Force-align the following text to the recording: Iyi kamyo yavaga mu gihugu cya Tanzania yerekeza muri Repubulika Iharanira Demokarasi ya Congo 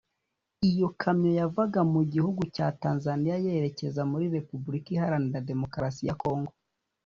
Iyi 0.67 0.85
kamyo 1.01 1.31
yavaga 1.39 1.79
mu 1.93 2.01
gihugu 2.13 2.41
cya 2.55 2.67
Tanzania 2.83 3.35
yerekeza 3.45 4.01
muri 4.11 4.25
Repubulika 4.37 4.87
Iharanira 4.95 5.45
Demokarasi 5.51 6.01
ya 6.09 6.15
Congo 6.23 6.51